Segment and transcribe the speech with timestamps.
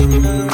[0.00, 0.49] Música